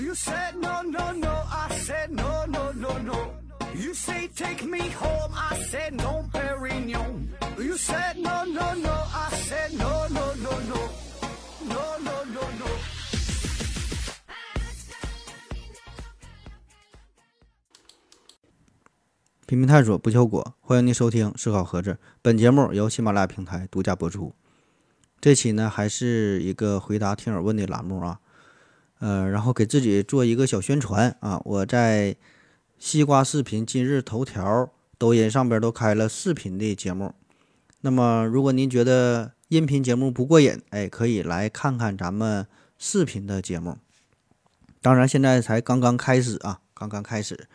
[0.00, 1.28] You said no, no, no.
[1.28, 3.34] I said no, no, no, no.
[3.74, 5.30] You say take me home.
[5.34, 7.28] I said no, Perignon.
[7.58, 8.90] You said no, no, no.
[8.90, 10.88] I said no, no, no, no.
[11.68, 12.66] No, no, no, no.
[19.46, 21.92] 拼命探索不求果，欢迎您收听《思考盒子》。
[22.22, 24.34] 本节目由喜马拉雅平台独家播出。
[25.20, 28.18] 这期呢，还是一个回答听友问的栏目啊。
[29.00, 32.16] 呃，然后给自己做一个小宣传啊，我在
[32.78, 37.12] 西瓜视频、今日头条、抖音上边都开了视频的节目。
[37.80, 42.46] 那么，如果您觉得音频节目不过瘾，哎，可以来看看咱们
[42.78, 43.76] 视频的节目。
[44.80, 47.48] 当然，现在才刚刚开始啊，刚刚开始，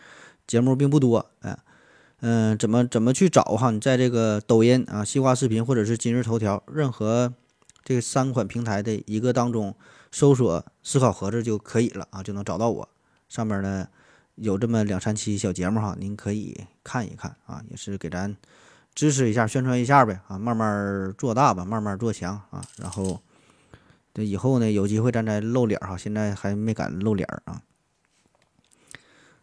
[0.45, 1.57] 节目并不多，哎。
[2.21, 3.69] 嗯，怎么怎么去找哈？
[3.69, 7.31] 你在这个抖音啊、西瓜视频或者是今日头条，任何
[7.85, 9.73] 这三款平台的一个当中
[10.11, 12.89] 搜索“思考盒子”就可以了啊，就能找到我。
[13.29, 13.87] 上面呢
[14.33, 18.35] 有这么两三期小节目哈，您可以看一看啊，也是给咱
[18.95, 22.65] 支持一下、宣传一下呗啊，慢慢做大吧，慢慢做强啊。
[22.77, 23.21] 然后
[24.13, 27.61] 这以后呢，有机会咱再露脸哈，现在还没敢露脸啊。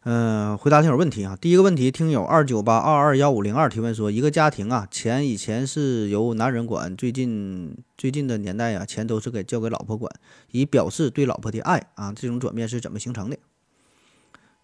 [0.04, 1.38] 嗯，回答听友问题啊。
[1.40, 10.12] 第一个问题，听友二九八二二幺五零二提问说，一个家庭啊，钱以前是由男人管，最近最近的年代啊，钱都是给交给老婆管，
[10.50, 12.12] 以表示对老婆的爱啊。
[12.12, 13.38] 这种转变是怎么形成的？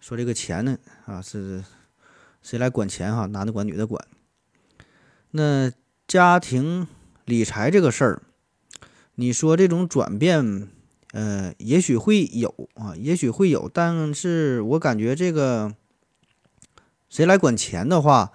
[0.01, 1.63] 说这个钱呢啊，是
[2.41, 3.25] 谁来管钱哈？
[3.27, 4.05] 男的管，女的管。
[5.31, 5.71] 那
[6.05, 6.85] 家庭
[7.23, 8.21] 理财这个事儿，
[9.15, 10.67] 你说这种转变？
[11.11, 15.73] 呃，也许会有啊，也许会有，但是我感觉这个
[17.09, 18.31] 谁来管钱的话，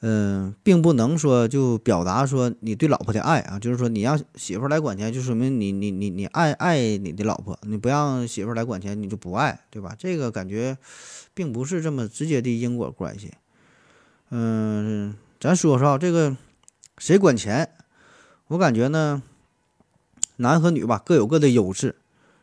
[0.00, 9.94] 嗯，并不能说就表达说你对老婆的爱啊，就是说你让媳妇来管钱，就说明你你你你爱爱你的老婆，你不让媳妇来管钱，你就不爱，对吧？
[9.98, 10.78] 这个感觉
[11.34, 13.34] 并不是这么直接的因果关系。
[14.30, 16.34] 嗯，咱说说这个
[16.96, 17.68] 谁管钱，
[18.46, 19.22] 我感觉呢。
[20.38, 21.96] 男和女吧各有各的优势。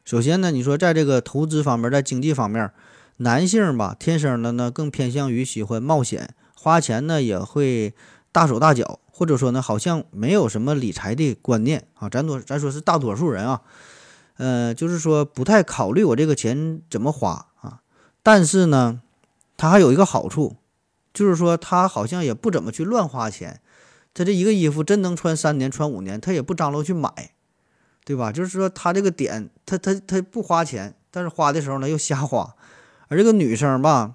[0.06, 2.72] 首先呢，你说在这个投资方面，在经济方面，
[3.17, 7.94] 男性吧天生的呢更偏向于喜欢冒险，花钱呢也会
[8.31, 12.07] 大手大脚，或者说呢好像没有什么理财的观念啊。
[12.07, 13.61] 咱多咱说是大多数人啊，
[14.38, 17.79] 呃，就是说不太考虑我这个钱怎么花啊。
[18.22, 19.01] 但是呢，
[19.57, 20.57] 他还有一个好处，
[21.13, 23.61] 就是说他好像也不怎么去乱花钱。
[24.13, 27.31] 他这一个衣服真能穿三年、穿五年，他也不张罗去买。
[28.05, 28.31] 对吧？
[28.31, 32.55] 就是说他这个点，他他他不花钱，但是花的时候呢又瞎花。
[33.07, 34.13] 而这个女生吧，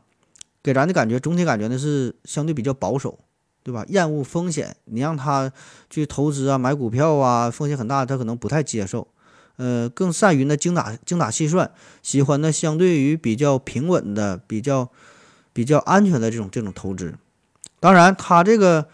[0.62, 3.18] 给咱的感觉总体感觉呢是相对比较保守，
[3.64, 3.84] 对吧？
[3.88, 5.52] 厌恶风险，你让她
[5.90, 9.08] 去投资啊、买股票啊，风险很大，她可能不太接受。
[9.56, 14.88] 呃，更善于呢精打精打细算，喜欢呢相对于比较平稳的、比较
[15.52, 17.14] 比较安全的这种这种投资。
[17.80, 18.88] 当然，他这个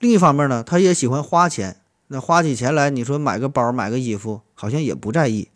[0.00, 1.79] 另一方面呢，他也喜欢花钱。
[2.12, 5.48] 那花起钱来，你说买个包、买个衣服，好像也不在意。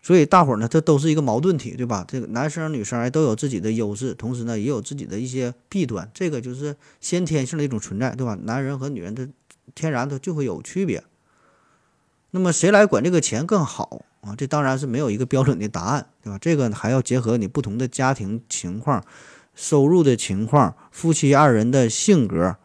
[0.00, 2.04] 所以大伙儿呢，这都是一个矛盾体，对吧？
[2.06, 8.38] 这个男生女生都有自己的优势，同时呢也有自己的一些弊端，这个就是先天性的一种存在，对吧？
[8.44, 9.28] 男人和女人的
[9.74, 11.02] 天然的就会有区别。
[12.30, 14.36] 那么谁来管这个钱更好啊？
[14.36, 16.38] 这当然是没有一个标准的答案，对吧？
[16.40, 19.04] 这个还要结合你不同的家庭情况、
[19.56, 22.58] 收入的情况、夫妻二人的性格。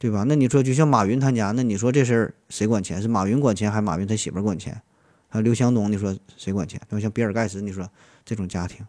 [0.00, 0.24] 对吧？
[0.26, 3.02] 那你说就像马云他家，那你说这事儿谁管钱？
[3.02, 4.80] 是马云管钱，还是马云他媳妇儿管钱？
[5.28, 6.80] 还有刘强东，你说谁管钱？
[6.88, 6.98] 那？
[6.98, 7.86] 像比尔盖茨，你说
[8.24, 8.86] 这种家庭，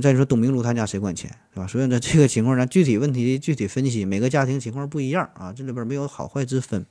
[0.00, 1.28] 再说董明珠他家谁管钱？
[1.52, 1.66] 对吧？
[1.66, 6.86] 所以呢，这个情况咱具体问题具体分析，每个家庭情况不一样啊，这里边没有好坏之分。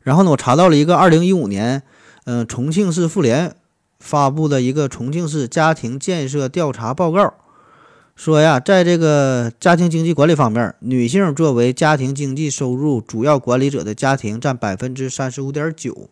[0.00, 1.84] 然后呢，我查到了一个二零一五年，
[2.24, 3.54] 嗯，重庆市妇联
[4.00, 7.34] 发布的一个重庆市家庭建设调查报告。
[8.14, 16.08] 说呀，在这个家庭经济管理方面，女性作为家庭经济收入主要管理者的家庭占百分之三十五点九，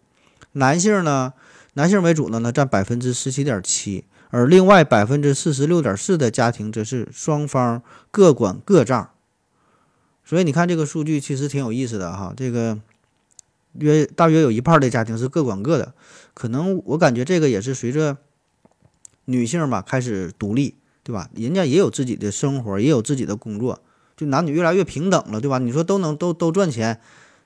[0.52, 1.34] 男性呢，
[1.74, 9.10] 男性为主的呢占百分之十七点七，而另外百分之四十六点四的家庭则是双方各管各账。
[10.24, 12.78] 所以你看这个数据其实挺有意思的哈，这个
[13.74, 15.94] 约大约有一半的家庭是各管各的，
[16.34, 18.16] 可能我感觉这个也是随着
[19.26, 20.74] 女性吧开始独立。
[21.10, 21.28] 对吧？
[21.34, 23.80] 人家也有自己的生活，也有自己的工作，
[24.16, 25.58] 就男女越来越平等了，对吧？
[25.58, 27.00] 你说都能都都赚钱，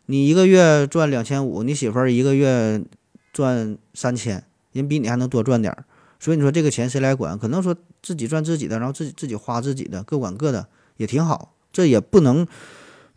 [0.04, 2.84] 你一个月赚两千五，你媳妇儿一个月
[3.32, 5.86] 赚三千，人比你还能多赚点儿，
[6.20, 7.38] 所以你说这个钱谁来管？
[7.38, 10.68] 可能说自己赚自己的，然后自己自己花自己的，各管各的
[10.98, 11.54] 也挺好。
[11.72, 12.46] 这也不能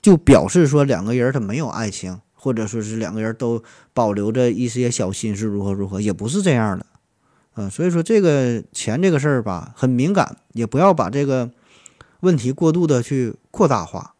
[0.02, 3.62] 就表示说两个人他没有爱情，或者说是两个人都
[3.94, 6.86] 保留着一些小心思，如何如何，也不是这样的。
[7.58, 11.50] 嗯，所以说这个钱这个事儿吧，很敏感，也不要把这个
[12.20, 14.14] 问题过度的去扩大化，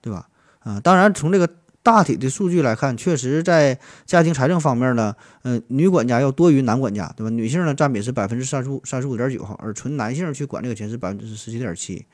[0.00, 0.28] 对吧？
[0.58, 1.48] 啊，当然从这个
[1.82, 5.14] 大体的数据来看，确实在家庭财政方面呢，
[5.44, 7.30] 嗯，女管家要多于男管家，对吧？
[7.30, 12.04] 女性呢占比是百分之三十五三十五点九哈，而纯男性去管这个钱是百分之十七点七。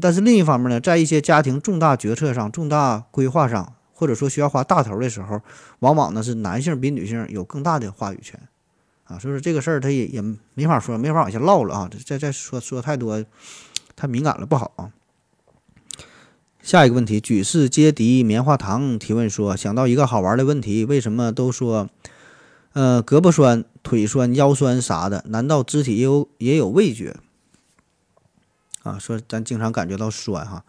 [0.00, 5.40] 但是另一方面呢，在一些家庭重大决策上、重大规划上，或者说需要花大头的时候，
[5.80, 8.40] 往往呢是男性比女性有更大的话语权。
[9.06, 10.22] 啊，所以说这个事儿他也也
[10.54, 11.90] 没法说，没法往下唠了啊！
[12.04, 13.24] 再再说说太多，
[13.94, 14.90] 太敏感了，不好啊。
[16.60, 21.88] 下一个问题，举世皆敌棉花糖提问说，想到一个好玩的问题，为什么都说，
[22.72, 25.24] 呃，胳膊酸、腿酸、腰酸啥的？
[25.28, 27.14] 难道肢体也有也有味觉？
[28.82, 30.64] 啊，说咱经常感觉到酸哈，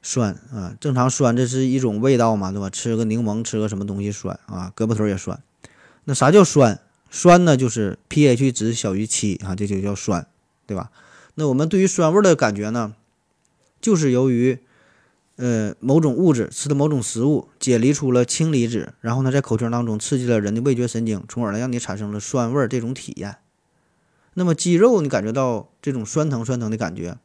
[0.00, 2.70] 酸啊，正常酸这是一种味道嘛，对吧？
[2.70, 4.72] 吃个柠檬，吃个什么东西酸啊？
[4.76, 5.42] 胳膊腿也酸。
[6.04, 6.80] 那啥叫酸？
[7.10, 10.26] 酸呢，就是 pH 值小于七啊，这就叫酸，
[10.66, 10.90] 对吧？
[11.36, 12.94] 那我们对于酸味的感觉呢，
[13.80, 14.58] 就是由于
[15.36, 23.36] 呃某种物质吃的某种食物解离出了氢离子，然后呢在口腔当中刺激了人的味觉神经，从而呢让你产生了酸味这种体验。
[24.34, 27.18] 那么肌肉你感觉到这种酸疼酸疼的感觉，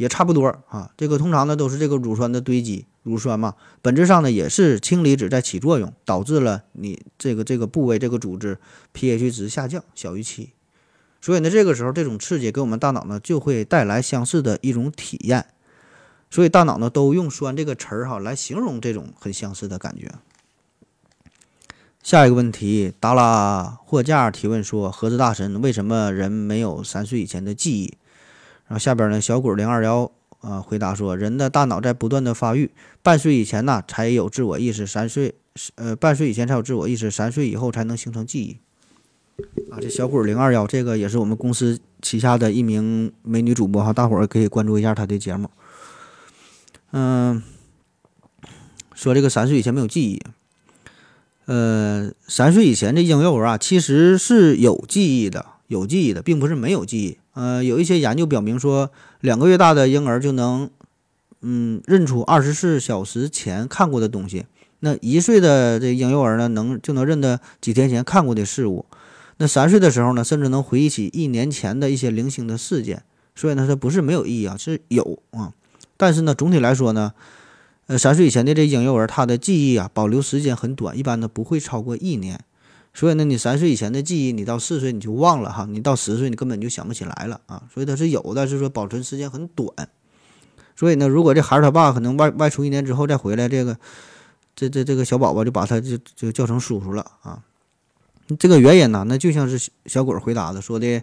[0.00, 0.90] 也差不多啊。
[0.96, 2.86] 这个通常呢都是这个乳酸的堆积。
[3.02, 8.58] 乳酸嘛，本质上呢也是氢离子在起作用，导致了你这个这个部位这个组织
[8.92, 10.50] pH 值下降小于七，
[11.18, 15.46] 所以呢这个时候这种刺激给我们大脑呢就会带来相似的一种体验，
[16.30, 20.12] 所以大脑呢都用酸这个词儿哈来形容这种很相似的感觉。
[22.02, 27.94] 下一个问题，达拉货架提问说：盒子大神，为什么人没有三岁以前的记忆？
[28.70, 30.10] 然后下边呢小鬼零二幺。
[30.40, 32.70] 啊，回答说，人的大脑在不断的发育，
[33.02, 35.34] 半岁以前呢才有自我意识，三岁，
[35.74, 38.56] 呃，半岁以前才有自我意识，三岁以后才能形成记忆。
[39.70, 45.50] 啊，这小鬼零二幺，这个也是我们公司旗下的一名美女主播哈，大伙儿可以关注一下她的节目。
[46.92, 47.42] 嗯，
[48.94, 50.22] 说这个三岁以前没有记忆，
[51.44, 57.18] 呃，三岁以前的婴幼儿啊，其实是有记忆的，有记忆的，并不是没有记忆。
[57.40, 58.90] 呃，有一些研究表明说，
[59.22, 60.68] 两个月大的婴儿就能，
[61.40, 64.44] 嗯，认出二十四小时前看过的东西。
[64.80, 68.84] 那一岁的这婴幼儿呢，能就能认得几天前看过的事物。
[69.38, 73.02] 那三岁的时候呢，甚至能回忆起一年前的一些零星的事件。
[73.34, 75.54] 所以呢，它不是没有意义啊，是有啊。
[75.96, 77.14] 但是呢，总体来说呢，
[77.86, 82.38] 呃，三岁以前的这婴幼儿，他的记忆啊，保留时间很短，一般呢不会超过一年。
[82.92, 87.62] 所以呢，你三岁以前的记忆，你到四岁你就忘了哈，你到十岁你根本就想不起来了啊。
[87.72, 89.68] 所以它是有的，是说保存时间很短。
[90.74, 93.78] 所以呢，如果这孩儿他爸可能外外出一年之后再回来，这个
[94.56, 97.42] 这这这个小宝宝就把他就就叫成叔叔了啊。
[98.38, 101.02] 这个原因呢，那就像是小鬼回答的说的，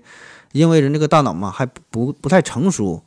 [0.52, 3.04] 因为人这个大脑嘛还不不太成熟。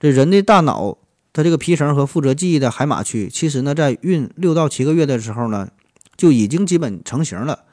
[0.00, 0.98] 这人的大脑，
[1.32, 5.68] 它这个皮层和负责记忆的海马区，其实呢在孕六到七个月的时候呢，
[6.16, 7.64] 就已经基本成型了。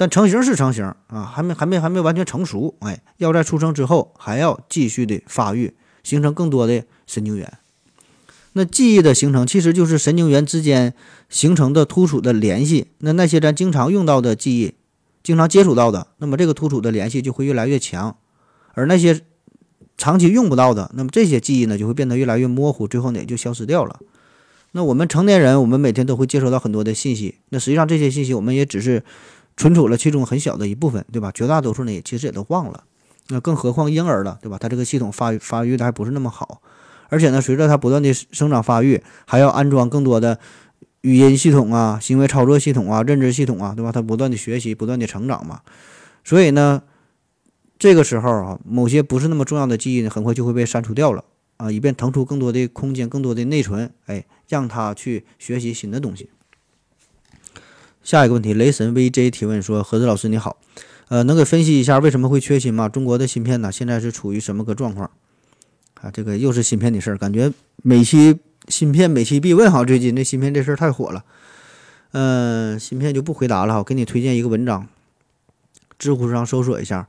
[0.00, 5.74] 但成型是成型啊，还没还没还没完全成熟，哎，要在出生之后还要继续的发育，
[6.04, 7.58] 形成更多的神经元。
[8.52, 10.94] 那记忆的形成其实就是神经元之间
[11.28, 12.92] 形成的突触的联系。
[12.98, 14.74] 那那些咱经常用到的记忆，
[15.24, 18.16] 经常接触到的，那么这个突触的联系就会越来越强。
[18.74, 19.20] 而那些
[19.96, 23.98] 长期用不到的，那么这些记忆呢就会变得越来越模糊，最后呢也就消失掉了。
[24.70, 29.02] 那我们成年人，我们每天都会接收到很多的信息，那实际上这些信息我们也只是。
[29.58, 31.30] 存储了其中很小的一部分，对吧？
[31.34, 32.84] 绝大多数呢，也其实也都忘了。
[33.30, 34.56] 那更何况婴儿了，对吧？
[34.56, 36.62] 他这个系统发育发育的还不是那么好，
[37.10, 40.38] 而且呢，随着他不断的生长发育，还要安装更多的
[41.02, 43.92] 语音系统啊、行为操作系统啊、认知系统啊，对吧？
[43.92, 45.60] 他不断的学习，不断的成长嘛。
[46.24, 46.82] 所以呢，
[47.78, 51.24] 这个时候啊，某些不是那么重要的记忆呢，很快就会被删除掉了
[51.58, 56.30] 啊，以便腾出更多的空间、更多的内存，哎，让他去学习新的东西。
[58.08, 60.56] 下一个问题，雷神 VJ 提问说：“何子老师你好，
[61.08, 62.88] 呃，能给分析一下为什么会缺芯吗？
[62.88, 65.10] 中国的芯片呢，现在是处于什么个状况？
[66.00, 68.38] 啊，这个又是芯片的事儿，感觉每期
[68.68, 71.22] 芯片每期必问哈，最近这芯片这事儿太火了。
[72.12, 74.88] 嗯，芯片就不回答了哈，给你推荐一个文章，
[75.98, 77.06] 知乎上搜索一下，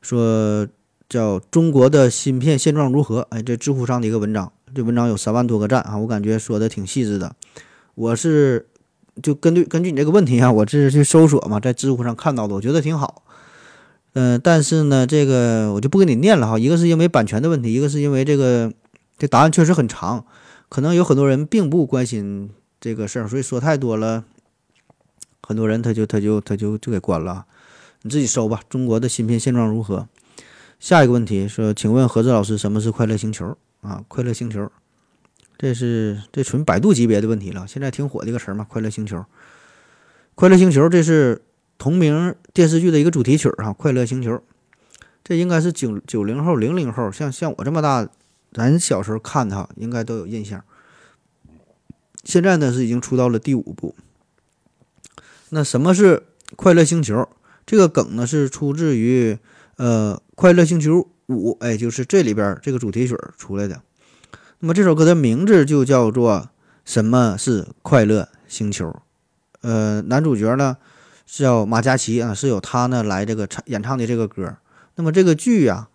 [0.00, 0.66] 说
[1.10, 3.20] 叫中国的芯片现状如何？
[3.32, 7.36] 哎，这知乎上的一个文章，这文章有三万多个赞啊，我感觉说的挺细致的，
[7.94, 8.64] 我是。
[9.22, 13.22] 就根据根据你这个问题啊，我这是去搜索嘛，在知乎上看到的，我觉得挺好。
[14.14, 16.58] 嗯，但是呢，这个我就不给你念了哈。
[16.58, 18.72] 一个是因为版权的问题，一个是因为这个
[19.18, 20.24] 这答案确实很长，
[20.68, 24.24] 可能有很多人并不关心这个事儿，所以说太多了，
[25.42, 27.46] 很多人他就他就他就就给关了。
[28.02, 28.60] 你自己搜吧。
[28.68, 30.08] 中国的芯片现状如何？
[30.80, 34.02] 下一个问题说，请问何志老师，什么是快乐星球啊？
[34.08, 34.70] 快乐星球，
[35.58, 37.66] 这是这纯百度级别的问题了。
[37.66, 39.26] 现在挺火的一个词儿嘛，快乐星球。
[40.34, 41.42] 快乐星球，这是
[41.76, 43.72] 同名电视剧的一个主题曲儿哈。
[43.72, 44.40] 快乐星球，
[45.24, 48.08] 这应该是九九零后、零零后，像像我这么大，
[48.52, 50.64] 咱小时候看它应该都有印象。
[52.24, 53.94] 现在呢是已经出到了第五部。
[55.50, 56.22] 那什么是
[56.56, 57.28] 快乐星球？
[57.66, 59.38] 这个梗呢是出自于
[59.76, 60.22] 呃。
[60.38, 63.82] 快乐星球五，哎，就是这里边这个主题曲出来的。
[64.60, 66.32] 那么这首歌的名字就叫做
[66.84, 68.86] 《什么是快乐星球》。
[69.60, 70.76] 呃，男主角呢
[71.26, 74.56] 叫马嘉祺啊，是由他呢来这个唱演唱的这个歌。
[74.96, 75.88] 那么这个剧呀，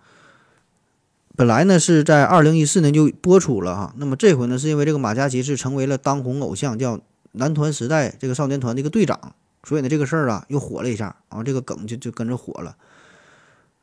[1.36, 3.93] 本来呢是在二零一四年就播出了哈。
[3.98, 7.01] 那么这回呢，是因为这个马嘉祺是成为了当红偶像，叫
[7.34, 12.77] 男团时代这个少年团的一个队长，所以呢这个事儿啊又火了一下，然后这个梗就就跟着火了。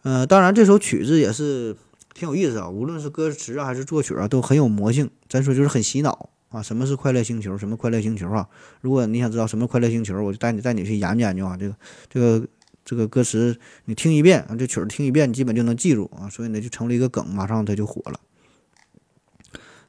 [0.04, 1.76] 呃，当然这首曲子也是
[2.12, 5.10] 挺有意思啊，无论是歌词啊还是作曲啊，都很有魔性。
[5.28, 6.62] 咱说就是很洗脑啊。
[6.62, 7.56] 什么是快乐星球？
[7.56, 8.48] 什么快乐星球啊？
[8.80, 11.56] 如果你想知道什么快乐星球，我就带你带你去研究研究啊。
[11.56, 11.76] 这个
[12.08, 12.48] 这个
[12.84, 16.28] 这个歌词你听一遍啊，这曲儿听一遍，你基本就能记住啊。
[16.28, 18.20] 所以呢，就成了一个梗，马上它就火了。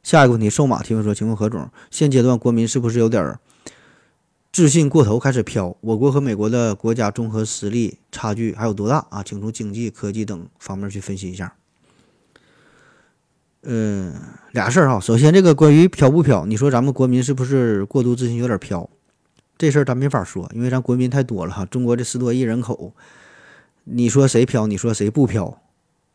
[0.03, 3.39] 下一个问题，瘦马提问说：“请问何总，现阶段国民是不是有点儿？”
[4.51, 9.21] 自信过头开始飘，我国和美国的国家综合实力差距还有多大啊？
[9.23, 11.53] 请从经济、科技等方面去分析一下。
[13.63, 14.13] 嗯，
[14.51, 14.99] 俩事儿哈。
[14.99, 18.89] 首先，这个关于飘不飘，你说咱们国民是不是过度自信有点飘？
[19.57, 21.65] 这事儿咱没法说，因为咱国民太多了哈。
[21.65, 22.93] 中国这十多亿人口，
[23.83, 24.65] 你说谁飘？
[24.65, 25.59] 你说谁不飘？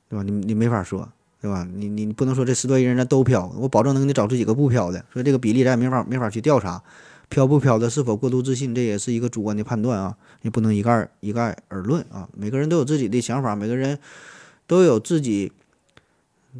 [0.09, 0.23] 对吧？
[0.25, 1.09] 你你没法说，
[1.41, 1.67] 对吧？
[1.73, 5.05] 你你不能说这十多亿人咱都飘，我保证能给你找出几个不飘的。
[5.12, 6.83] 所以这个比例咱也没法没法去调查。
[7.29, 12.29] 飘不飘的，是否过度自信，这也是一个主观的判断啊，你不能一概一概而论啊。
[12.37, 13.99] 每个人都有自己的想法，每个人
[14.69, 15.50] 都有自己，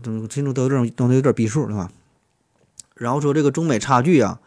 [0.03, 1.91] 都心中都有点都有点逼数，是吧？
[2.95, 4.41] 然后说这个中美差距啊，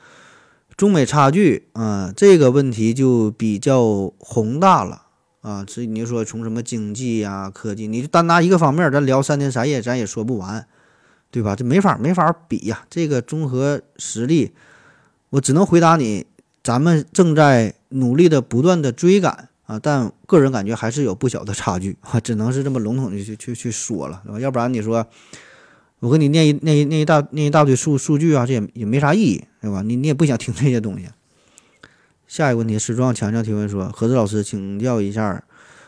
[0.75, 5.03] 中美差距啊，这个问题就比较宏大了
[5.41, 5.65] 啊。
[5.67, 10.65] 所以你就说从什么经济呀、科技，你就单拿一个方面，咱聊三天三夜，咱也说不完，
[11.29, 11.55] 对吧？
[11.55, 14.51] 这没法没法比呀，这个综合实力。
[15.31, 16.25] 我只能回答你，
[16.63, 24.39] 咱们正在努力的不断的追赶啊，但个人感觉还是有不小的差距啊，只能是这么笼统的去去去说了，对吧？
[24.39, 25.05] 要不然你说
[25.99, 29.83] 我给你念一念一念一大念一大堆数数据啊，这也也没啥意义，对吧？
[29.83, 31.05] 你你也不想听这些东西。
[32.25, 35.43] 下一个问题，时装强强提问说，何子老师请教一下，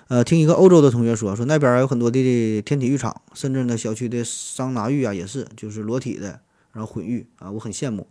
[0.09, 6.39] 呃，听一个欧洲的同学说，说那边有很多的天体浴场，甚至呢小区的桑拿浴啊也是，就是裸体的，
[6.71, 8.07] 然后混浴啊，我很羡慕。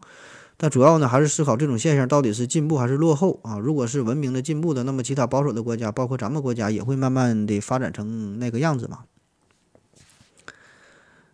[0.62, 3.58] 但主要呢，还是思考这种现象到底是进步还是落后啊？
[3.58, 9.04] 如果是文明的进步的，那么其他保守的国家，包括咱们国家，也会慢慢的发展成那个样子嘛？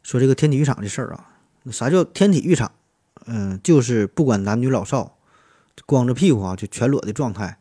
[0.05, 1.31] 说这个天体浴场的事儿啊，
[1.73, 2.71] 啥叫天体浴场？
[3.25, 5.19] 嗯，就是不管男女老少，
[5.87, 7.59] 光着屁股啊，就全裸的状态。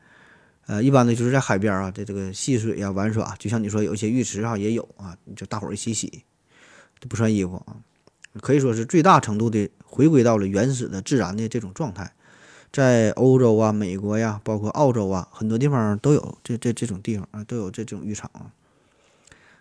[0.67, 6.23] 呃，一般的就是在海边啊，在这个戏水呀玩耍，就像你说有一些浴池啊也有啊，就大伙儿一起洗，
[6.99, 7.77] 都不穿衣服啊。
[8.41, 12.13] 可以说是最大程度的回归到了原始的自然的这种状态，
[12.71, 18.51] 在欧洲啊、美国呀，包括澳洲啊，很多地方都有这这这种地方啊，都有这种浴场啊。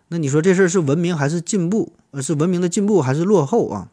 [0.08, 1.92] 那你说这事儿是文明还是进步？
[2.10, 3.88] 呃，是文明的进步还是落后啊？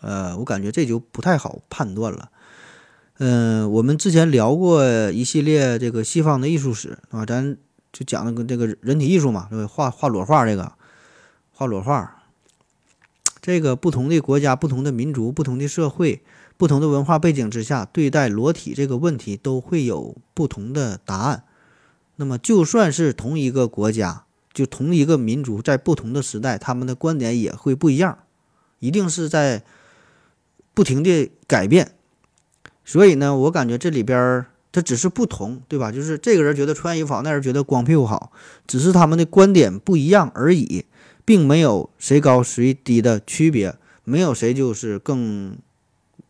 [0.00, 2.30] 呃，我感觉这就不太好判断了。
[3.18, 7.56] 嗯，我们之前聊过一系列这个西方的艺术史啊，咱
[7.92, 10.72] 就讲那个这个人体艺术嘛，画画裸画这个，
[11.52, 12.17] 画裸画。
[13.48, 16.20] 这个不同的国家、不同的民族、不同的社会、
[16.58, 21.44] 不同的文化背景之下，对待裸体这个问题都会有不同的答案。
[22.16, 28.18] 那么，就算是同一个国家，就同一个民族，在不同的时代，他们的观点也会不一样，
[28.80, 29.64] 一定是在
[30.74, 31.92] 不停的改变。
[32.84, 35.90] 所以呢，我感觉这里边它只是不同，对吧？
[35.90, 38.30] 就是这个人觉得穿衣服好，那人觉得光屁股好，
[38.66, 40.84] 只是他们的观点不一样而已。
[41.28, 45.58] 并没有谁高谁低的区别，没有谁就是更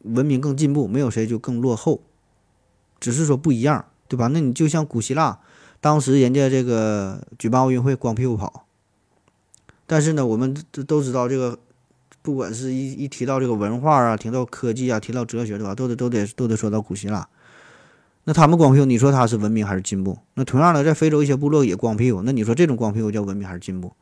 [0.02, 2.00] 文明、更进步，没有谁就更落后，
[2.98, 4.26] 只是说不一样，对吧？
[4.26, 5.38] 那你就像古希腊，
[5.80, 8.66] 当时人家这个举办奥运会光屁股跑，
[9.86, 11.56] 但是呢，我们都都知道这个，
[12.20, 15.76] 不管是一一提到这个文化啊，提到科技啊，提到哲学，对吧？
[15.76, 17.28] 都得都得都得说到古希腊，
[18.24, 20.18] 那他们光屁股，你说他是文明还是进步？
[20.34, 23.92] 那同样的，在非洲一些部落也光屁股，那你说这种光屁股叫文明还是进步？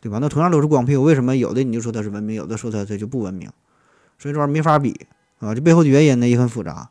[0.00, 0.18] 对吧？
[0.18, 3.50] 那同样都是光屁股，为什么有的你就说它是文明，有的说它它就不文明？
[4.18, 5.06] 所以这玩意儿没法比
[5.38, 5.54] 啊！
[5.54, 6.90] 这背后的原因呢也很复杂。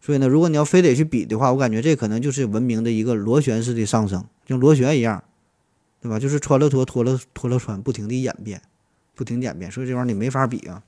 [0.00, 5.22] 所以呢，如果你要非得去比的话，我感觉这可能就是文明的一个螺旋式的上升，像螺旋一样，
[6.00, 6.18] 对吧？
[6.18, 8.62] 就是穿了脱，脱了脱了穿，不停的演变，
[9.14, 10.82] 不停演变，所以这玩意儿你没法比啊。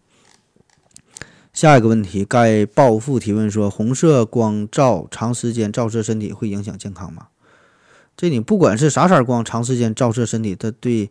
[1.53, 7.29] 下一个问题，该暴富提问说：红色光照长时间照射身体会影响健康吗？
[8.17, 11.11] 这你不管是啥色光，长时间照射身体，它对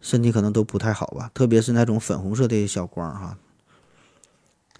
[0.00, 1.30] 身体可能都不太好吧？
[1.32, 3.38] 特别是那种粉红色的小光哈。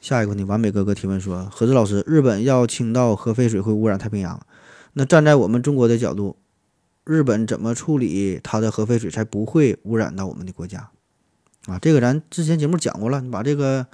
[0.01, 4.41] 下一个问题，完美哥哥提问说：何志老师，日本要倾倒核废水会污染太平洋，
[4.95, 6.37] 那站在我们中国的角度，
[7.05, 10.91] 日本怎么处理它的核废水才不会污染到我们的国家？
[11.67, 13.87] 啊，这个咱之前节目讲过了，你把这个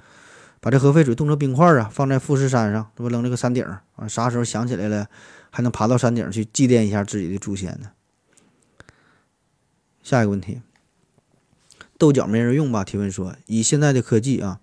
[0.59, 5.07] 把这核废水冻成冰块啊，放在富士山上，这不扔这个山顶啊，啥时候想起来了，
[5.49, 7.91] 还能爬到山顶去祭奠一下自己的祖先呢？
[10.03, 10.61] 下一个问题，
[11.97, 12.83] 豆角没人用吧？
[12.83, 14.59] 提问说，以现在的科技啊。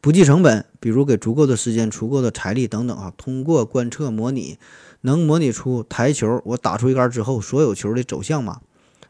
[0.00, 4.56] 不计成本，比如给足够的时间、足够的财力等等啊，通过观测模拟，
[5.00, 8.60] 能模拟出台球我打出一杆之后所有球的走向吗？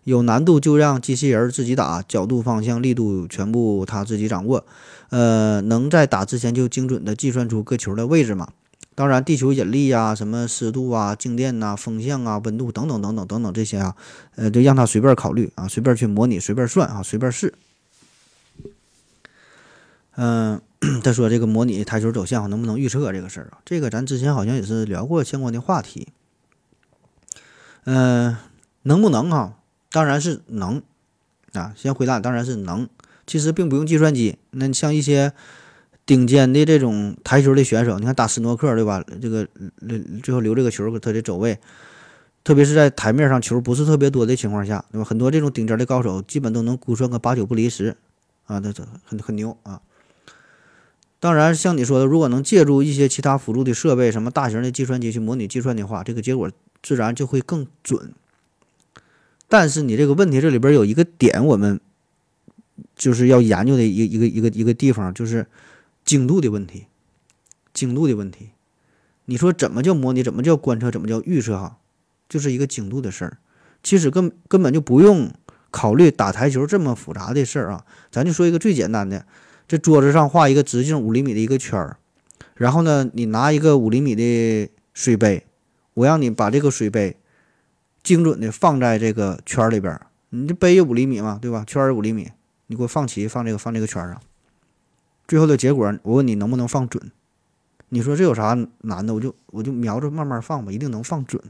[0.04, 4.64] 有难度就让机器人自己打，角度、方向、力度全部他自己掌握。
[5.10, 8.52] 呃，能在打之前就精准的计算出各球的位置吗？
[8.98, 13.94] 当然，地球引力呀、什么湿度啊、静电呐、风向啊、温度等等等等等等这些啊，
[14.34, 17.54] 呃，就让他随便考虑啊，随便去模拟，随便算啊，随便试。
[20.16, 20.60] 嗯。
[21.02, 23.58] 他说：“这个模拟台球走向能不能预测这个事儿啊？
[23.64, 26.06] 这个咱之前好像也是聊过相关的话题。
[27.82, 28.36] 嗯，
[28.82, 29.54] 能不能哈？
[29.90, 30.80] 当然是能
[31.52, 31.74] 啊。
[31.76, 32.88] 先回答，当然是能。
[33.26, 34.38] 其实并不用计算机。
[34.52, 35.32] 那像一些
[36.08, 39.04] 顶尖的这种台球的选手，你看打斯诺克对吧？
[39.20, 39.46] 这个
[40.22, 41.58] 最后留这个球他的走位，
[42.42, 45.04] 特别是在台面上球不是特别多的情况下，对吧？
[45.04, 47.94] 很多这种顶尖的高手基本都能估算个八九不离十
[48.46, 49.82] 啊，那这很很牛啊。”
[51.20, 56.50] 当然，像你说的，如果能借助一些其他辅助的设备，什么大型的计算机去模拟计算的话，这个结果
[56.82, 58.14] 自然就会更准。
[59.46, 61.78] 但是你这个问题这里边有一个点，我们
[62.96, 65.44] 就是要研究的一个一个一个一个地方，就是
[66.08, 66.86] 精度的问题。
[67.74, 68.52] 精度的问题，
[69.26, 70.22] 你说怎么叫模拟？
[70.22, 70.90] 怎么叫观测？
[70.90, 71.58] 怎么叫预测？
[71.58, 71.76] 哈，
[72.30, 73.36] 就是一个精度的事儿。
[73.82, 75.30] 其实根根本就不用
[75.70, 79.26] 考虑打台球这么复杂的事儿啊，咱就说一个最简单的。
[79.68, 81.98] 这桌子上画一个直径五厘米的一个圈儿，
[82.54, 85.44] 然后呢，你拿一个五厘米的水杯，
[85.92, 87.18] 我让你把这个水杯
[88.02, 90.06] 精准的放在这个圈儿里边儿。
[90.30, 91.64] 你这杯五厘米嘛，对吧？
[91.66, 92.32] 圈儿五厘米，
[92.68, 94.20] 你给我放齐，放这个放这个圈上。
[95.28, 97.12] 最后的结果，我问你能不能放准？
[97.90, 99.14] 你说这有啥难的？
[99.14, 101.40] 我就我就瞄着慢慢放吧，一定能放准。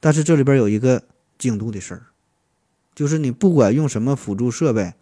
[0.00, 1.04] 但是这里边有一个
[1.38, 2.06] 精度的事儿，
[2.94, 4.94] 就是你不管用什么辅助设备。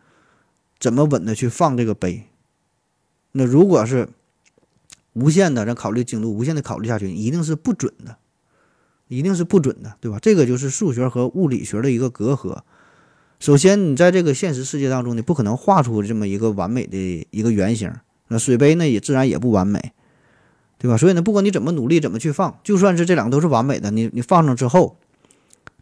[0.79, 2.29] 怎么稳的去放这个杯？
[3.31, 4.09] 那如果是
[5.13, 8.17] 无限的，咱考虑精度，无限的考虑下去，一定是不准的，
[9.07, 10.19] 一定是不准的，对吧？
[10.21, 12.63] 这个就是数学和物理学的一个隔阂。
[13.43, 17.93] 首先，你在这个现实世界当中，你不可能画出这么一个完美的一个圆形。
[18.29, 19.93] 那水杯呢，也自然也不完美，
[20.79, 20.97] 对吧？
[20.97, 24.97] 所以呢，不管你怎么努力，怎么去放，就算是这两个都是完美的，你你放上之后，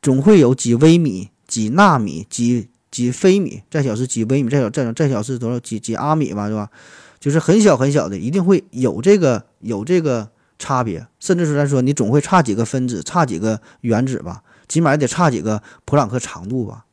[0.00, 2.70] 总会有几微米、几纳米、几。
[2.90, 6.68] 几飞米，再小是几微米，再小再再小是多少几几阿米吧，是吧？
[7.20, 16.84] 就是很小很小的，一定会有这个有这个差别，甚至是来说，你总会差几个分子，差几个原子吧，起码也得差几个普朗克长度吧，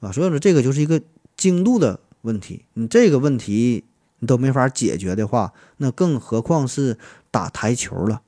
[0.00, 1.00] 啊，所以说这个就是一个
[1.36, 3.84] 精度的问题，你这个问题
[4.18, 6.98] 你都没法解决的话，那更何况是
[7.30, 8.22] 打台球了，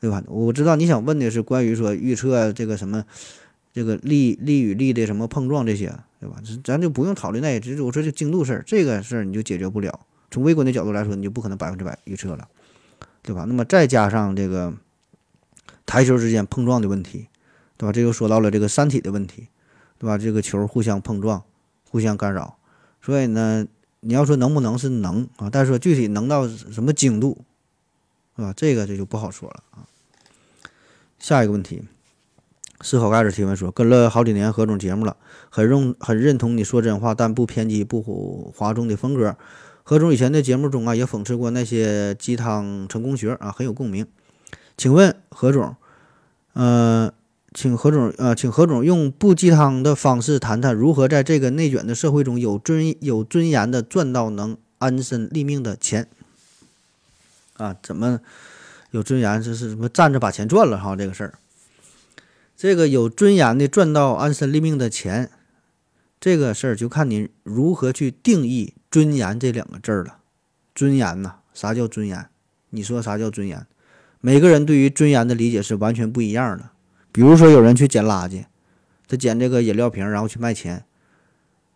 [0.00, 0.22] 对吧？
[0.28, 3.04] 我知道你想问的是关于说预测这个什么。
[3.74, 6.36] 这个力力与力的什么碰撞这些，对吧？
[6.62, 10.00] 咱就不用讨论那些，只是我说这精度事儿，这个事儿你就解决不了。
[10.30, 12.46] 从微观的角度来说，你就不可能百分之百预测了，
[13.22, 13.46] 对吧？
[13.48, 14.74] 那么再加上这个
[15.86, 17.28] 台球之间碰撞的问题，
[17.78, 17.92] 对吧？
[17.94, 19.48] 这又说到了这个三体的问题，
[20.02, 20.18] 对吧？
[20.18, 21.44] 这个球互相碰撞、
[21.88, 22.58] 互相干扰，
[23.00, 23.64] 所以呢，
[24.00, 27.44] 你要说能不能是能啊，但是说具体能到什么精度，
[28.34, 28.52] 是吧？
[28.56, 29.86] 这个这就不好说了啊。
[31.20, 31.84] 下一个问题。
[32.84, 35.16] 思考盖子提问说：“跟了好几年何总节目了，
[35.50, 39.36] 很认很认同你说真话但不偏激不哗众的风格。
[39.84, 44.04] 何总以前的节目中啊，也讽刺过那些鸡汤成功学啊，很有共鸣。
[44.76, 45.76] 请问何总，
[46.54, 47.12] 呃，
[47.54, 56.08] 请何总呃，请何总用不鸡汤的方式谈谈如何在这个内卷的社会中有尊有尊严的赚到能安身立命的钱
[57.54, 57.76] 啊？
[57.82, 58.20] 怎么
[58.90, 59.42] 有尊严？
[59.42, 60.96] 这是什么站着把钱赚了哈？
[60.96, 61.34] 这个事儿。”
[62.56, 65.30] 这个有尊严的赚到安身立命的钱，
[66.20, 70.18] 这个事儿就看你如何去定义“尊严”这两个字儿了。
[70.74, 72.26] 尊严呐，啥叫尊严？
[72.70, 73.66] 你说啥叫尊严？
[74.20, 76.70] 每个人对于尊严的理解是完全不一样的。
[77.12, 78.46] 比如说，有人去捡垃圾，
[79.06, 80.86] 他捡这个饮料瓶，然后去卖钱，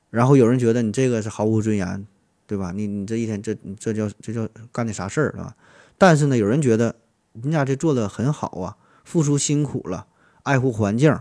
[0.09, 2.07] 然后有人觉得你这个是毫无尊严，
[2.47, 2.73] 对吧？
[2.75, 5.55] 你你这一天这这叫这叫干的啥事儿，对吧？
[5.99, 6.97] 但是呢，有人觉得
[7.35, 10.07] 人家这做的很好啊，付出辛苦了，
[10.43, 11.19] 爱护环境，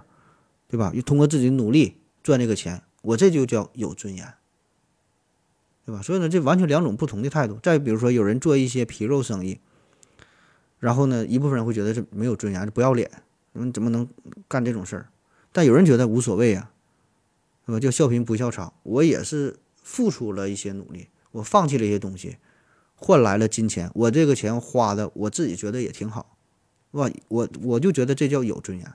[0.70, 0.92] 对吧？
[0.96, 4.34] 又通过自己努力赚这个钱，我这就叫有尊严，
[5.86, 6.02] 对吧？
[6.02, 7.60] 所以呢，这完全两种不同的态度。
[7.62, 9.60] 再比如说，有人做一些皮肉生意，
[10.80, 13.12] 然后呢，一部分人会觉得这没有尊严，这不要脸。
[13.56, 14.08] 你怎么能
[14.48, 15.10] 干这种事儿？
[15.52, 16.72] 但有人觉得无所谓啊，
[17.66, 17.80] 是吧？
[17.80, 18.72] 叫笑贫不笑娼。
[18.84, 22.38] 我也是付出了一些努力，我放弃了一些东西，
[22.96, 23.90] 换来了金钱。
[23.94, 26.38] 我这个钱花的，我自己觉得也挺好，
[26.92, 27.10] 是吧？
[27.30, 28.94] 我我就觉得这叫有尊严。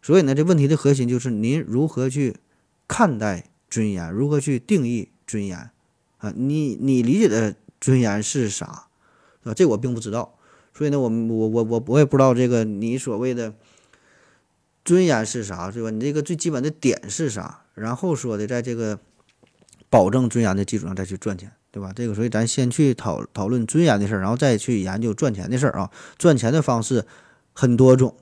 [0.00, 2.36] 所以呢，这问题的核心就是您如何去
[2.88, 5.70] 看待尊严，如何去定义尊严
[6.18, 6.32] 啊？
[6.34, 8.88] 你你理解的尊严是啥？
[9.42, 9.54] 是吧？
[9.54, 10.38] 这我并不知道。
[10.72, 13.54] 所以呢，我我我我我也不知道这个你所谓的
[14.86, 15.90] 尊严是啥，是吧？
[15.90, 17.64] 你这个最基本的点是啥？
[17.74, 18.98] 然后说的，在这个
[19.90, 21.92] 保证尊严的基础上再去赚钱，对吧？
[21.94, 25.90] 这个，所以咱先去讨讨论尊严的事儿，然后再去研究赚钱的事儿啊。
[26.16, 27.04] 赚钱的方式
[27.52, 28.16] 很多种，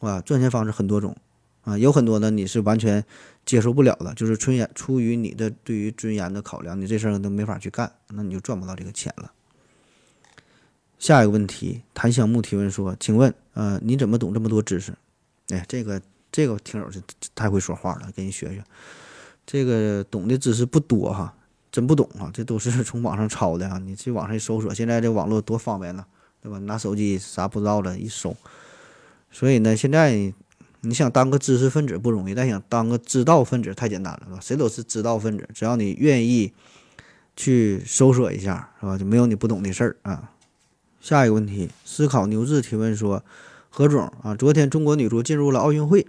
[0.00, 1.14] 啊，赚钱方式很多种
[1.62, 3.04] 啊，有很多呢你是完全
[3.44, 9.30] 接受不了的，就是尊严出于你的对于尊严的考量，你这事儿都没法去干，那你就赚不到这个钱了。
[10.98, 14.94] 下一个问题，檀香木提问说：“请问，呃，你怎么懂这么多知识？”
[15.52, 16.00] 哎，这个
[16.32, 17.00] 这个听友是
[17.34, 18.64] 太会说话了，给你学学。
[19.44, 21.34] 这个懂的知识不多哈，
[21.70, 23.78] 真不懂啊，这都是 从网上抄的啊。
[23.78, 26.06] 你去网上一搜索，现在这网络多方便呢，
[26.40, 26.58] 对吧？
[26.60, 28.34] 拿手机啥不知道的一搜。
[29.30, 30.32] 所以呢，现在
[30.80, 34.38] 你想当个知识分子不容易，但想当个知道分子太简单了，是吧？
[34.40, 36.52] 谁都是知道分子，只要你愿意
[37.36, 38.96] 去搜索一下，是吧？
[38.96, 40.30] 就没有你不懂的事儿啊。
[41.00, 43.24] 下一个问题，思考牛志提问说
[43.74, 46.06] ：“何总啊，昨天中国女足进入了奥运会，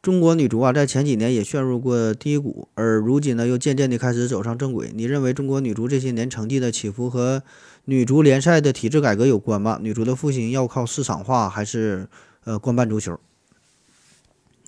[0.00, 4.90] 中国女足啊在前几年也陷入过低谷，而如今呢又渐渐地开始走上正轨。
[4.94, 7.42] 你认为中国女足这些年成绩的起伏和
[7.84, 9.78] 女足联赛的体制改革有关吗？
[9.82, 12.08] 女足的复兴要靠市场化还是
[12.44, 13.20] 呃官办足球？”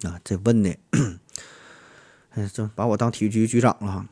[0.05, 0.77] 啊，这问的，
[2.35, 4.07] 哎，这把我当体育局局长了。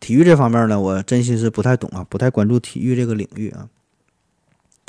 [0.00, 3.68] 体育这方面呢，我真心是不太懂啊，不太关注体育这个领域啊。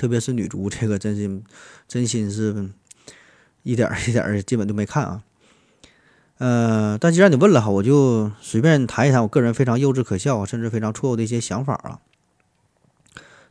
[0.02, 1.44] 特别是女足这个，真心
[1.88, 2.72] 真心是
[3.62, 5.22] 一点一点基本都没看啊。
[6.40, 12.00] 呃，但既然你问了哈，我就随便谈一谈我个人非常幼稚可笑，甚至非常错误的一些想法啊。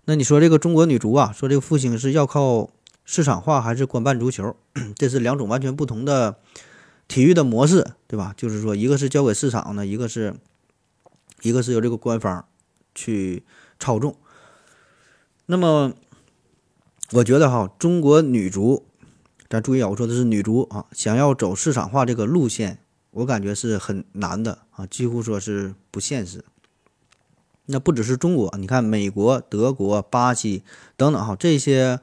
[0.07, 2.69] 那你说这个中国女足啊，说这个复兴是要靠
[3.05, 4.57] 市场化还是官办足球？
[4.99, 6.41] 这是两种完全不同的
[7.07, 8.35] 体育的模式，对吧？
[8.37, 10.35] 就是说，一个是交给市场呢，一个是
[11.43, 12.45] 一个是由这个官方
[12.93, 13.45] 去
[13.79, 14.17] 操纵。
[15.47, 15.93] 那么。
[17.13, 18.85] 我觉得哈，中国女足，
[19.49, 22.79] 咱注意啊，我说的是女足啊，想要走市场化这个路线，
[23.11, 26.45] 我感觉是很难的啊，几乎说是不现实。
[27.67, 30.63] 那不只是中国，你看美国、德国、巴西
[30.97, 31.99] 等等哈，这些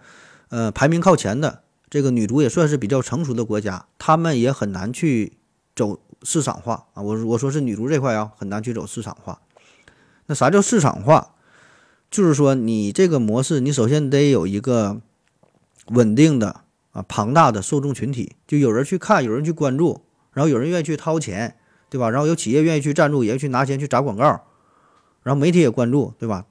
[0.50, 5.38] 呃排名靠前的这个女足也算是比较成熟的国家，他们也很难去
[5.74, 7.02] 走市场化啊。
[7.02, 9.40] 我我说是女足这块啊，很难去走市场化。
[10.26, 11.36] 那啥叫市场化？
[12.10, 15.02] 就是说，你这个模式，你首先得有一个
[15.88, 21.58] 稳定的啊庞大的受众群体，就有人去看，有人去关注，然后有人愿意去掏钱，
[21.90, 22.10] 对吧？
[22.10, 24.24] 然后有企业愿意去赞助，也去拿钱去砸广告，
[25.24, 26.46] 然后媒体也关注，对吧？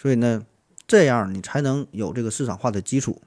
[0.00, 0.42] 所以呢，
[0.86, 3.20] 这样你才能有这个市场化的基础。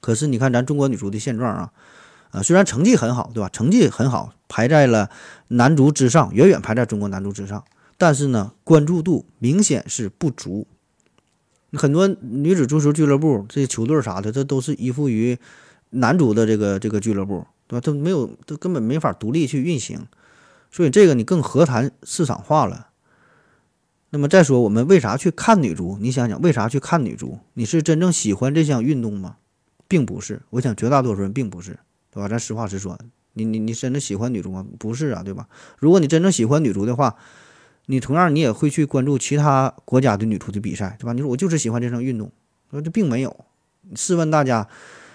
[0.00, 1.72] 可是你看咱中国女足的现状啊，
[2.32, 3.48] 啊虽然成绩很好，对吧？
[3.48, 5.10] 成绩很好，排在了
[5.48, 7.64] 男足之上，远远排在中国男足之上。
[7.98, 10.66] 但是呢，关注度明显是不足。
[11.72, 15.38] 很多女子足球俱乐部这些球队啥的，这都是依附于
[15.90, 17.80] 男足的这个这个俱乐部，对吧？
[17.80, 20.06] 都没有，都根本没法独立去运行。
[20.70, 22.88] 所以这个你更何谈市场化了？
[24.10, 25.98] 那么再说，我们为啥去看女足？
[26.00, 27.40] 你想想，为啥去看女足？
[27.54, 29.36] 你是真正喜欢这项运动吗？
[29.88, 30.42] 并不是。
[30.50, 31.78] 我想绝大多数人并不是，
[32.10, 32.28] 对吧？
[32.28, 32.98] 咱实话实说，
[33.34, 34.64] 你你你真的喜欢女足吗？
[34.78, 35.48] 不是啊，对吧？
[35.78, 37.16] 如果你真正喜欢女足的话，
[37.86, 41.12] 你同样，你也会去关注其他国家的女足的比赛，对吧？
[41.12, 42.30] 你说我就是喜欢这项运动，
[42.70, 43.44] 说这并没有。
[43.94, 44.68] 试问大家，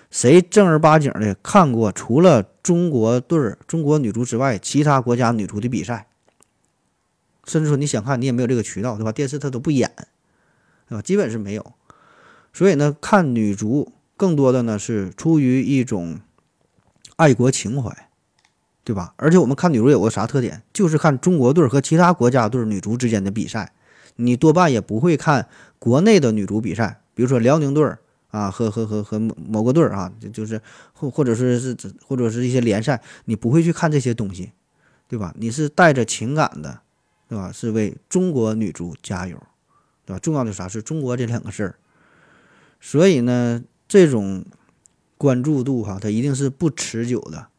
[0.09, 6.07] 谁正儿八经的看过除了中国队、中国女足之外，其他国家女足的比赛？
[7.45, 9.11] 甚至说你想看，你也没有这个渠道，对吧？
[9.11, 9.91] 电视它都不演，
[10.87, 11.01] 对吧？
[11.01, 11.73] 基本是没有。
[12.53, 16.19] 所以呢，看女足更多的呢是出于一种
[17.17, 18.10] 爱国情怀。
[18.83, 19.13] 对吧？
[19.17, 23.73] 而且我们看女足有个啥特点，就是看中国队和其他国家队女足之间的比赛，
[24.15, 27.01] 你多半也不会看国内的女足比赛。
[27.13, 27.95] 比如说辽宁队
[28.29, 30.61] 啊，和和和和某个队啊，就就是
[30.93, 34.51] 或或者说是或者是一些联赛，你不会去看这些东西，
[35.07, 35.35] 对吧？
[35.37, 36.79] 你是带着情感的，
[37.27, 37.51] 对吧？
[37.51, 39.37] 是为中国女足加油，
[40.05, 40.19] 对吧？
[40.19, 41.75] 重要的啥是中国这两个事儿，
[42.79, 44.45] 所以呢，这种
[45.17, 47.49] 关注度哈，它一定是不持久的。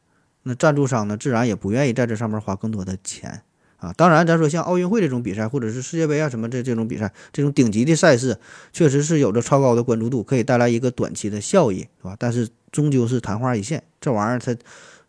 [0.45, 3.43] 那赞助商呢，自然也不愿意在这上面花更多的钱。
[3.79, 8.39] 啊，当然，咱说像奥运会这种比赛，或者是世界杯啊什么这这种比赛，这种顶级的赛事，
[8.73, 12.15] 确实是有着超高的关注度，可以带来一个短期的效益，是吧？
[12.17, 14.57] 但是终究是昙花一现，这玩意儿它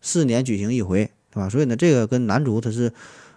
[0.02, 1.48] 四年举行一回，是吧？
[1.48, 2.92] 所以呢，这个跟男足它是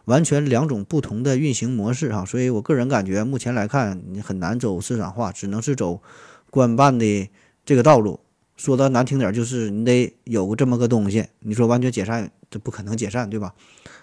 [0.06, 2.24] 完全两种不同的运行模式哈。
[2.24, 6.00] 所以我个人感觉，目前来看，你很难走市场化，只能是走
[6.48, 7.28] 官办的
[7.66, 8.20] 这个道路。
[8.56, 13.54] 说的难听点，就是你得有个这么个东西，你说完全解散，这不可能解散，对吧？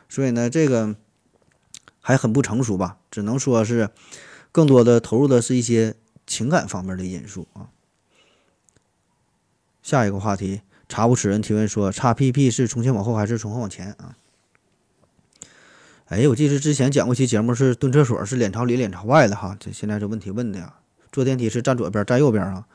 [0.08, 0.96] 所以呢，这个。
[2.06, 3.90] 还很不成熟吧，只能说是
[4.52, 5.96] 更多的投入的是一些
[6.28, 7.70] 情感方面的因素啊。
[9.82, 14.18] 下一个话题，查无此人提问说：“叉 PP 是从前往后还是从后往前啊？”
[16.08, 20.74] 哎，我记得之前讲过期节目是蹲厕所是脸朝里脸朝外的哈，这现在这问题问的呀。
[21.10, 22.68] 坐电梯是站左边站右边啊？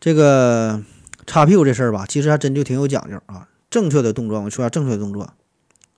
[0.00, 0.82] 这个
[1.26, 3.48] 擦屁股这事儿吧，其实还真就挺有讲究啊。
[3.70, 5.34] 正确的动作，我说下正确的动作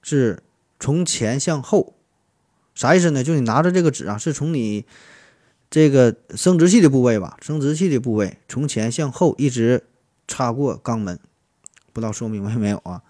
[0.02, 0.42] 是
[0.78, 1.94] 从前向后。
[2.74, 3.22] 啥意思呢？
[3.22, 4.86] 就你拿着这个纸啊，是从你
[5.68, 9.84] 这个生殖器的部位吧，生殖器的部位从前向后一直
[10.26, 11.18] 擦过肛门，
[11.92, 13.02] 不知道说明白没有啊？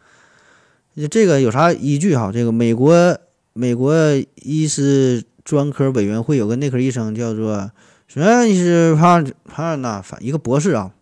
[1.09, 2.33] 这个有啥依据哈？
[2.33, 3.17] 这个美国
[3.53, 3.95] 美国
[4.35, 7.71] 医师专科委员会有个内科医生叫做
[8.11, 10.93] 什么医师帕帕纳反一个博士啊，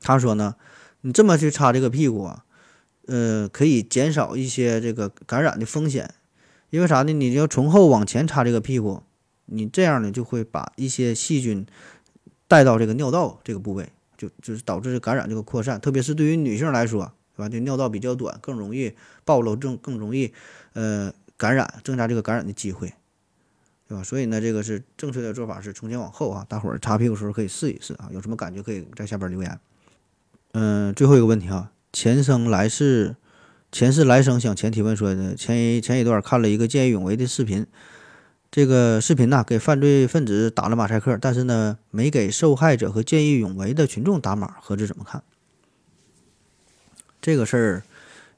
[0.00, 0.54] 他说呢，
[1.02, 2.46] 你这么去擦这个屁股啊，
[3.04, 6.14] 呃，可以减少一些这个感染的风险。
[6.70, 7.12] 因为啥呢？
[7.12, 9.02] 你要从后往前擦这个屁股，
[9.44, 11.66] 你这样呢就会把一些细菌
[12.48, 15.78] 带到这个尿道这个部位，就就是导致感染这个扩散。
[15.78, 17.48] 特别是对于女性来说，是吧？
[17.50, 18.94] 这尿道比较短，更容易
[19.26, 20.32] 暴露，更更容易
[20.72, 22.94] 呃感染，增加这个感染的机会，
[23.88, 24.02] 对吧？
[24.02, 26.44] 所以呢，这个是正确的做法是从前往后啊。
[26.48, 29.58] 大伙儿擦屁股时候可以试一试啊，有什么感觉可以在下边留言。
[30.52, 33.16] 嗯，最后一个问题啊，前生来世。
[33.72, 37.66] 前世来生向前提问说的前一前一段看了一个见义勇为的视频，
[38.50, 45.22] 这个视频呢给犯罪分子打了马赛克，但是呢没给受害者和见义勇为的群众打码，何止怎么看？
[47.20, 47.82] 这个事儿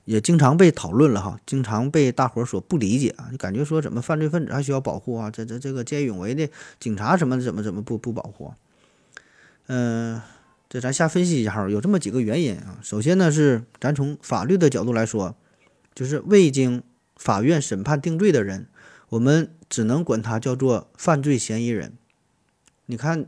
[0.08, 5.30] 也经常被讨论了哈，经常被大伙所不理解啊，就感觉说怎么犯罪分子还需要保护啊？
[5.30, 6.48] 这这这个见义勇为的
[6.80, 8.52] 警察什么怎么怎么不不保护？
[9.66, 10.20] 嗯。
[10.70, 12.78] 这咱瞎分析一下哈，有这么几个原因啊。
[12.82, 15.34] 首先呢，是咱从法律的角度来说，
[15.94, 16.82] 就是未经
[17.16, 18.66] 法院审判定罪的人，
[19.08, 21.94] 我们只能管他叫做犯罪嫌疑人。
[22.84, 23.24] 你看，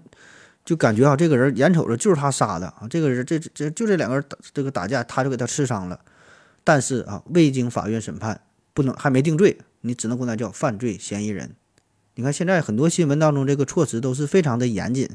[0.66, 5.98] 就感觉啊，这个人眼瞅着就是他杀的啊，这个人这这就这两个人打这个打架，他就给他刺伤了。
[6.64, 8.42] 但是啊，未经法院审判，
[8.74, 11.54] 不能还没定罪，你只能管他叫犯罪嫌疑人。
[12.14, 15.08] 你看现在很多新闻当中，这个措辞都是非常的严谨。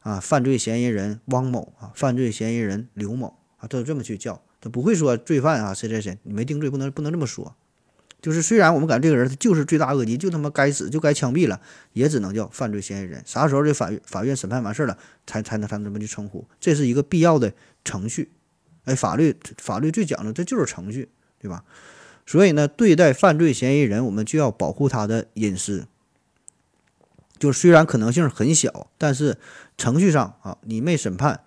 [0.00, 7.54] 啊，犯罪嫌疑人汪某啊，犯罪嫌疑人刘某啊，都这么去叫，他不会说罪犯啊，谁谁谁，你没定罪，不能不能这么说。
[8.20, 11.60] 就是虽然我们感觉这个人他就是罪大恶极，就他妈该死，就该枪毙了，
[11.92, 13.22] 也只能叫犯罪嫌疑人。
[13.24, 17.52] 啥时候这法院法院审判完事儿了，才才能才能这么去称呼，这是一个必要的
[17.84, 18.32] 程序。
[18.84, 21.64] 哎，法律法律最讲的这就是程序，对吧？
[22.24, 25.86] 所以呢，对待犯罪嫌疑人，我们就要保护他的隐私。
[27.38, 29.36] 就虽然可能性很小，但是
[29.76, 31.40] 程序上啊，你没审判，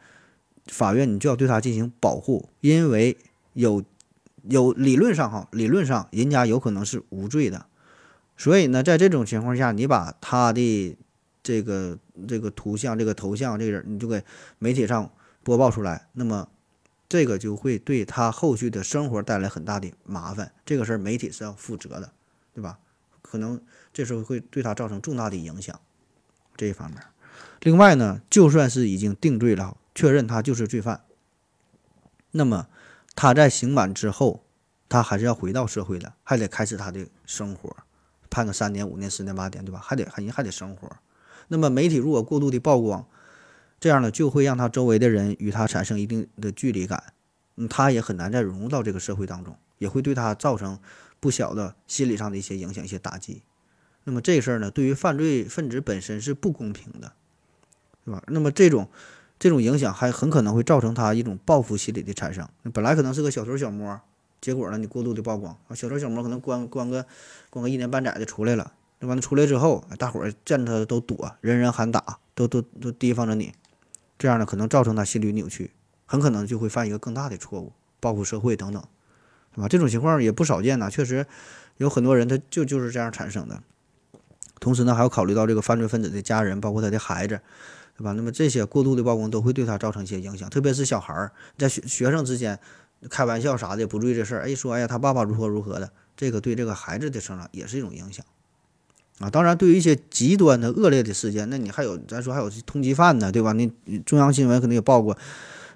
[0.68, 3.18] 法院你就要对他进行保护，因为
[3.54, 3.82] 有
[4.44, 7.66] 有理论上哈，理论上人家有可能是无罪的，
[8.36, 10.98] 所以呢，在这种情况下，你把他的
[11.42, 14.22] 这个这个图像、这个头像、这个人，你就给
[14.60, 15.10] 媒体上
[15.44, 16.50] 播报出来，那么
[17.08, 22.12] 这个就会对他后续的生活带来很大的麻烦，这个事儿媒体是要负责的，
[22.54, 22.80] 对吧？
[23.22, 23.62] 可能
[23.94, 25.80] 这时候会对他造成重大的影响。
[26.58, 27.02] 这一方面，
[27.62, 31.04] 另外呢，就算是已经定罪了，确认他就是罪犯，
[32.32, 32.68] 那么
[33.14, 34.46] 他在刑满之后，
[34.88, 37.76] 他还是要回到社会的，还得开始他的生活，
[38.30, 39.80] 判个三年、五年、十年、八年，对吧？
[39.84, 40.90] 还得还还得生活。
[41.50, 43.06] 那么媒体如果过度的曝光，
[43.80, 47.14] 这样呢，就会让他周围的人与他产生一定的距离感，
[47.56, 50.80] 嗯，他也很难再融入到这个社会当中，也会对他造成
[51.20, 53.44] 不小的心理上的一些影响、一些打击。
[54.06, 57.14] 那么这事儿呢，对于犯罪分子本身是不公平的，
[58.06, 58.24] 是吧？
[58.28, 58.88] 那么这种
[59.38, 62.48] 这种影响还很可能会造成他一种报复心理的产生。
[62.74, 64.00] 本来可能是个小偷小摸，
[64.40, 67.06] 结果呢，你过度的曝光，小偷小摸可能关关个
[67.50, 73.54] 关个一年半载的出来了，那完了出来之后，大伙儿见他都躲，人人喊打，都都都提防着你，
[74.18, 75.72] 这样呢可能造成他心理扭曲，
[76.06, 78.84] 很可能就会犯一个更大的错误，报复社会等等，
[79.54, 79.68] 对吧？
[79.68, 81.26] 这种情况也不少见呐，确实
[81.78, 83.62] 有很多人他就就是这样产生的。
[84.60, 87.42] 同时呢，还要考虑到这个犯罪分子的家人，包括他的孩子，
[87.98, 88.14] 对吧？
[88.14, 92.58] 那么这些过度的曝光都会对他造成一些影响，特别是小孩儿在学学生之间
[93.10, 98.26] 开玩笑啥的，不注意这事儿，哎，说哎呀他爸爸如何如何的，这个对这个孩子的成长也是一种影响
[99.20, 99.30] 啊。
[99.30, 103.54] 当然，对于一些极端的恶劣的事件，那你还有咱说还有通缉犯呢，对吧？
[103.54, 103.72] 你
[104.06, 105.18] 中央新闻肯定也报过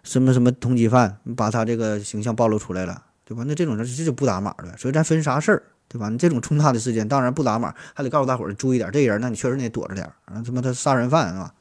[0.03, 3.43] 什么什么通缉犯，把他这个形象暴露出来了，对吧？
[3.45, 5.63] 那这种人这就不打码的，所以咱分啥事儿。
[5.91, 6.07] 对吧？
[6.07, 8.91] 你这种重大的事件，当然不打码，还得告诉大伙儿注意点。
[8.91, 10.39] 这人，那你确实得躲着点儿啊！
[10.45, 11.51] 他妈他杀人犯是吧？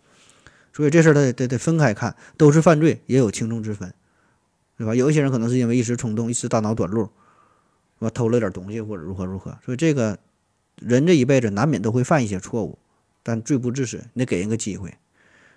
[0.71, 3.91] 所以这事儿得得得分开看，都是犯罪，也有轻重之分，
[4.77, 4.95] 对吧？
[4.95, 7.05] 有一些人可能是因为一时冲动，一时大脑短路，
[7.99, 8.11] 是吧？
[8.11, 9.57] 偷了点东西或者如何如何。
[9.65, 10.19] 所以这个
[10.81, 12.79] 人这一辈子难免都会犯一些错误，
[13.23, 14.95] 但罪不至死，你得给人个机会。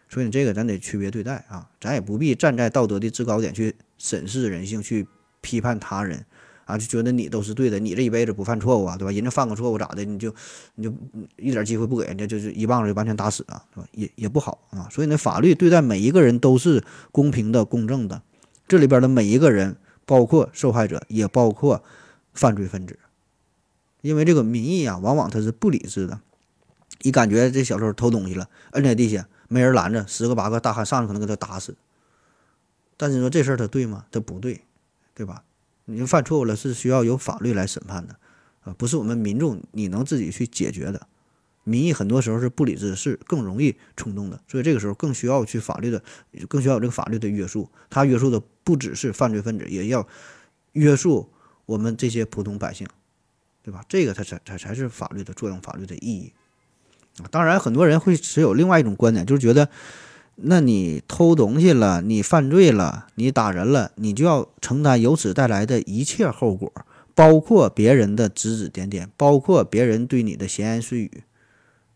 [0.09, 5.07] 所以你这个咱得区别对待啊，咱也不必站在道德的制高点去审视人性，去
[5.41, 6.25] 批判他人。
[6.65, 9.11] 啊，就觉得你都是对的，你这一辈子不犯错误啊，对吧？
[9.11, 10.33] 人家犯个错误咋的，你就
[10.75, 10.93] 你就
[11.35, 13.89] 一点机会不给人家，就是一棒子就完全打死啊，对吧？
[13.91, 14.87] 也也不好啊。
[14.89, 16.81] 所以呢，法律对待每一个人都是
[17.11, 18.21] 公平的、公正的。
[18.69, 21.83] 这里边的每一个人，包括受害者，也包括
[22.33, 22.97] 犯罪分子，
[24.01, 26.19] 因为这个民意啊，往往它是不理智的。
[27.03, 31.75] 一感觉这小偷偷东西了，摁在地下，没人拦着，十个八个大汉上去可能给他打死。
[32.97, 34.05] 但是说这事儿他对吗？
[34.11, 34.61] 他不对，
[35.15, 35.43] 对吧？
[35.85, 38.15] 你犯错误了，是需要由法律来审判的，
[38.61, 41.07] 啊，不是我们民众你能自己去解决的。
[41.63, 46.03] 民意很多时候是不理智，是更容易冲动的，所以这个时候更需要去法律的，
[46.47, 47.69] 更需要有这个法律的约束。
[47.89, 50.07] 它约束的不只是犯罪分子，也要
[50.73, 51.29] 约束
[51.65, 52.87] 我们这些普通百姓，
[53.71, 53.85] 对吧？
[53.87, 56.33] 这个它才才才是法律的作用，法律的意义。
[57.21, 59.69] 啊，当然很多人会持有另外一种观点，就是觉得。
[60.43, 66.73] 那你偷东西了，你犯罪了，你打人了，你就要承担由此带来的一切后果，
[67.13, 71.23] 包括别人的指指点点，包括别人对你的闲言碎语，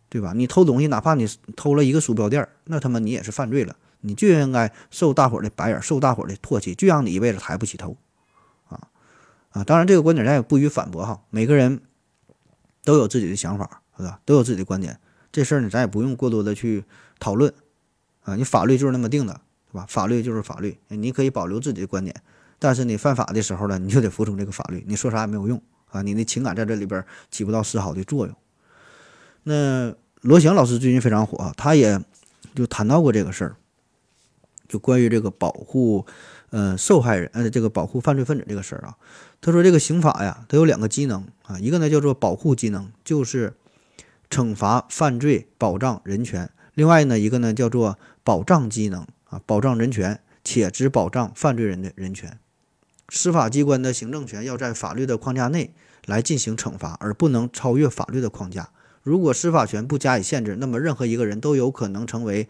[0.10, 0.34] 对吧？
[0.36, 7.98] 你偷东西，哪怕你偷了一个鼠标垫，那他妈你也是犯罪了，你就应该受大伙的白眼，受大伙的唾弃，就让你一辈子抬不起头，
[9.56, 9.64] 啊！
[9.64, 11.80] 当然，这个观点咱也不予反驳哈，每个人
[12.84, 14.20] 都有自己的想法，是吧？
[14.26, 15.00] 都有自己的观点，
[15.32, 16.84] 这事儿呢，咱也不用过多的去
[17.20, 17.54] 讨论。
[18.24, 19.40] 啊，你法律就是那么定的，
[19.72, 19.86] 对吧？
[19.88, 22.14] 法律就是法律，你可以保留自己的观点，
[22.60, 24.84] 但是你犯法的时候呢，你就得服从这个法律。
[24.88, 28.36] 你说啥也没有用啊，你的情感在这里边起不到丝毫的作用。
[29.44, 32.02] 那罗翔老师最近非常火，他也
[32.56, 33.56] 就谈到过这个事儿，
[34.68, 36.06] 就关于这个保护
[36.50, 38.98] 呃受害人呃这个保护犯罪分子这个事儿啊。
[39.42, 43.54] 他说这个刑法呀，它有两个机能啊，一个呢叫做保护机能，就是
[44.30, 52.40] 惩罚犯罪、保障人权；另外呢一个呢叫做保障机能啊，保障人权，且只保障犯罪人的人权。
[53.10, 55.76] 司法机关的行政权要在法律的框架内
[56.08, 58.72] 来进行惩罚，而不能超越法律的框架。
[59.04, 62.50] 如果司法权不加以限制，那么任何一个人都有可能成为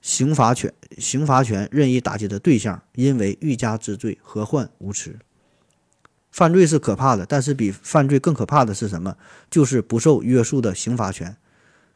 [0.00, 5.16] 刑罚权刑罚权任意打击的对象，因为欲加之罪，何患无辞？
[6.38, 9.16] 犯罪是可怕的，但是比犯罪更可怕的是什么？
[9.50, 11.36] 就是不受约束的刑罚权。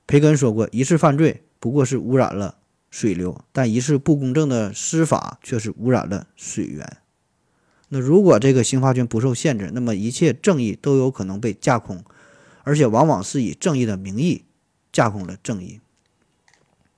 [0.09, 2.57] 培根说过，一次犯罪不过是污染了。
[2.91, 6.97] 水流，但一次不公正的司法却是污染了水源。
[7.91, 12.03] 那如果这个刑罚权不受限制，那么一切正义都有可能被架空，
[12.65, 14.45] 而且往往是以正义的名义
[14.91, 15.81] 架空了正义。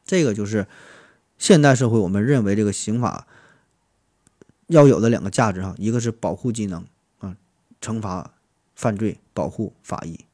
[0.07, 0.66] 这个就是
[1.37, 3.26] 现代社会我们认为这个刑法
[4.68, 6.85] 要有的两个价值哈，一个是保护机能，
[7.85, 8.33] 惩罚
[8.75, 10.25] 犯罪，保护法益；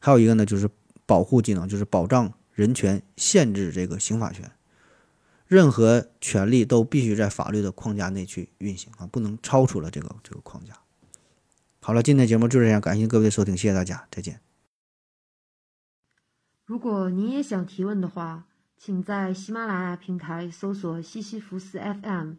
[0.00, 0.68] 还有一个呢，就是
[1.06, 4.50] 保护技能，就是保障人权，限制这个刑法权。
[5.46, 10.74] 任何权利都必须在法律的框架内去运行啊，不能超出了这个这个框架。
[11.80, 14.40] 好了，今天节目就这样，感谢各位的收听，谢谢大家，再见。
[16.66, 18.46] 如果您也想提问的话，
[18.76, 22.34] 请在喜马拉雅平台搜索西西弗斯 FM，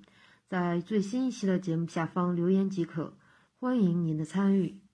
[0.47, 3.13] 在最新一期的节目下方留言即可，
[3.61, 4.88] 欢迎您的参与。